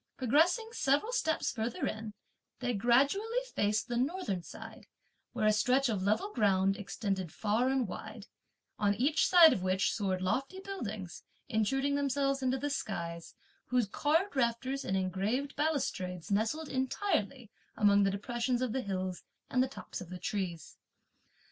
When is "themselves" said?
11.93-12.41